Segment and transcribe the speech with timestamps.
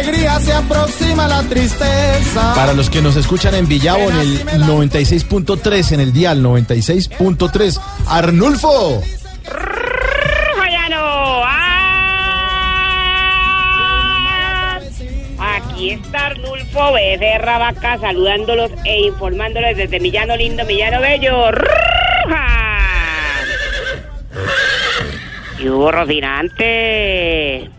[0.00, 2.54] alegría se aproxima la tristeza.
[2.54, 9.02] Para los que nos escuchan en Villavo en el 96.3, en el dial 96.3, Arnulfo.
[11.42, 11.70] ¡Ah!
[15.38, 21.50] Aquí está Arnulfo Becerra Vaca saludándolos e informándoles desde Millano Lindo, Millano Bello.
[21.52, 22.46] ¡Ruja!
[25.58, 27.70] Y hubo Rocinante.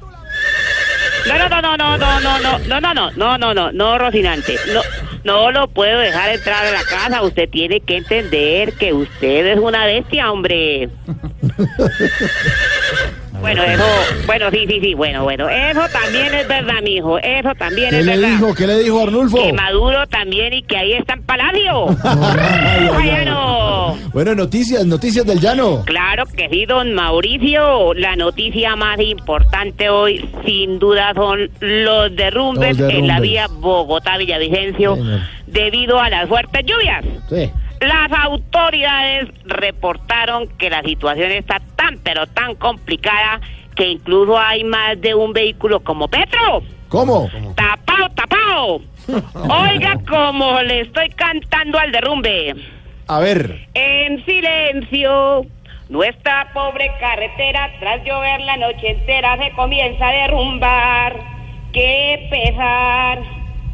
[1.38, 4.58] No, no, no, no, no, no, no, no, no, no, no, no, no, no, Rocinante.
[4.73, 4.81] No,
[5.23, 7.22] no lo puedo dejar entrar a la casa.
[7.22, 10.89] Usted tiene que entender que usted es una bestia, hombre.
[13.41, 13.84] Bueno, eso,
[14.27, 18.05] bueno, sí, sí, sí, bueno, bueno, eso también es verdad, mijo, eso también ¿Qué es
[18.05, 18.30] le verdad.
[18.38, 18.55] dijo?
[18.55, 19.38] ¿Qué le dijo Arnulfo?
[19.44, 21.88] Que Maduro también y que ahí está en Palacio.
[24.14, 25.84] Bueno, noticias, noticias del llano.
[25.86, 27.94] Claro que sí, don Mauricio.
[27.94, 34.95] La noticia más importante hoy, sin duda, son los derrumbes, Los en la vía Bogotá-Villavicencio
[34.95, 35.19] Señor.
[35.47, 37.06] debido a las fuertes lluvias.
[37.30, 37.50] Sí.
[37.80, 43.39] Las autoridades reportaron que la situación está tan, pero tan complicada
[43.75, 46.64] que incluso hay más de un vehículo como Petro.
[46.89, 47.30] ¿Cómo?
[47.56, 48.81] Tapao, tapao.
[49.64, 52.56] Oiga como le estoy cantando al derrumbe.
[53.08, 53.67] A ver.
[53.73, 55.45] En silencio,
[55.89, 61.16] nuestra pobre carretera, tras llover la noche entera, se comienza a derrumbar.
[61.73, 63.19] ¡Qué pesar!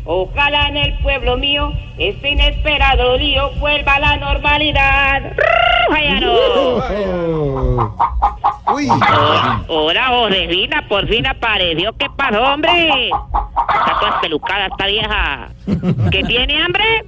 [0.05, 5.33] Ojalá en el pueblo mío este inesperado lío vuelva a la normalidad.
[5.89, 6.33] ¡Jayano!
[8.73, 8.87] Uy.
[9.69, 11.93] Hola, Josefina, por fin apareció.
[11.97, 13.07] ¿Qué pasó, hombre?
[13.09, 15.49] Está toda espelucada esta vieja.
[16.11, 17.05] ¿Que tiene hambre?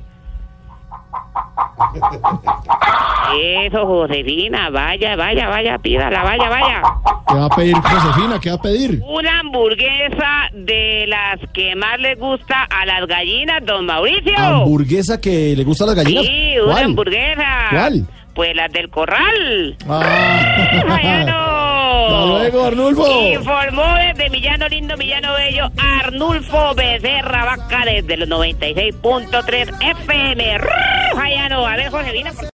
[3.66, 6.81] Eso, Josefina, vaya, vaya, vaya, pídala, vaya, vaya.
[7.27, 8.39] ¿Qué va a pedir Josefina?
[8.39, 9.02] ¿Qué va a pedir?
[9.05, 14.36] Una hamburguesa de las que más le gusta a las gallinas, don Mauricio.
[14.38, 16.25] ¿Hamburguesa que le gusta a las gallinas?
[16.25, 16.86] Sí, una ¿Cuál?
[16.86, 17.45] hamburguesa.
[17.70, 18.08] ¿Cuál?
[18.39, 19.76] Pues las del corral.
[19.89, 20.82] Ah.
[20.88, 22.05] Jayano.
[22.08, 23.22] Hasta luego, Arnulfo.
[23.33, 30.58] Informó desde Millano Lindo, Millano Bello, Arnulfo Becerra Vaca desde los 96.3 FM.
[31.17, 32.32] Jayano, a ver, Josefina.
[32.32, 32.45] por